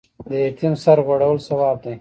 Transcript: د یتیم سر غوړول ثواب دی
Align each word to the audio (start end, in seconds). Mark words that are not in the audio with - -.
د 0.29 0.31
یتیم 0.45 0.73
سر 0.83 0.97
غوړول 1.05 1.37
ثواب 1.47 1.77
دی 1.83 1.89